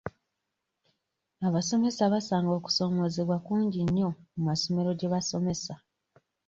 Abasomesa 1.47 2.03
basanga 2.13 2.51
okusoomoozebwa 2.59 3.37
kungi 3.45 3.79
nnyo 3.85 4.09
mu 4.33 4.41
masomero 4.47 4.89
gye 4.95 5.11
basomesa. 5.13 5.73